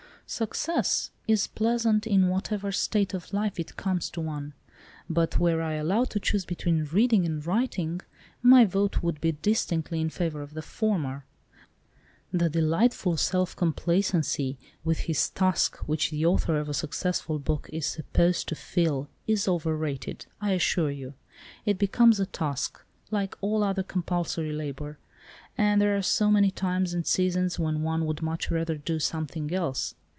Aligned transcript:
"Success 0.27 1.11
is 1.27 1.47
pleasant 1.47 2.07
in 2.07 2.29
whatever 2.29 2.71
state 2.71 3.13
of 3.13 3.33
life 3.33 3.59
it 3.59 3.75
comes 3.75 4.09
to 4.11 4.21
one, 4.21 4.53
but 5.09 5.37
were 5.39 5.61
I 5.61 5.73
allowed 5.73 6.09
to 6.11 6.21
choose 6.21 6.45
between 6.45 6.85
reading 6.85 7.25
and 7.25 7.45
writing, 7.45 7.99
my 8.41 8.63
vote 8.63 9.03
would 9.03 9.19
be 9.19 9.33
distinctly 9.33 9.99
in 9.99 10.09
favour 10.09 10.41
of 10.41 10.53
the 10.53 10.61
former. 10.61 11.25
The 12.31 12.49
delightful 12.49 13.17
self 13.17 13.57
complacency 13.57 14.57
with 14.85 14.99
his 14.99 15.29
task 15.29 15.79
which 15.79 16.11
the 16.11 16.25
author 16.25 16.57
of 16.57 16.69
a 16.69 16.73
successful 16.73 17.37
book 17.37 17.69
is 17.73 17.85
supposed 17.85 18.47
to 18.47 18.55
feel 18.55 19.09
is 19.27 19.49
over 19.49 19.75
rated, 19.75 20.27
I 20.39 20.53
assure 20.53 20.91
you. 20.91 21.13
It 21.65 21.77
becomes 21.77 22.21
a 22.21 22.25
task, 22.25 22.81
like 23.11 23.35
all 23.41 23.65
other 23.65 23.83
compulsory 23.83 24.53
labour, 24.53 24.97
and 25.57 25.81
there 25.81 25.97
are 25.97 26.01
so 26.01 26.31
many 26.31 26.51
times 26.51 26.93
and 26.93 27.05
seasons 27.05 27.59
when 27.59 27.83
one 27.83 28.05
would 28.05 28.21
much 28.21 28.49
rather 28.49 28.77
do 28.77 28.97
something 28.97 29.53
else. 29.53 29.93